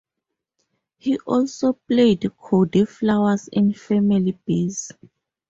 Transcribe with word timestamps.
He 0.97 1.19
also 1.27 1.73
played 1.73 2.31
Cody 2.35 2.85
Flowers 2.85 3.49
in 3.49 3.71
"Family 3.75 4.35
Biz". 4.47 4.93